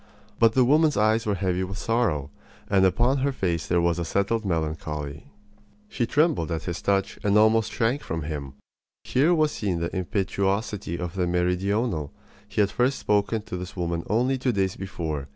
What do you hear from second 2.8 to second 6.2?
upon her face there was a settled melancholy. She